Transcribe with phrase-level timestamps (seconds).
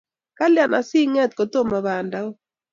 [0.37, 2.37] Kalyan asikinget ko tomo banda ooh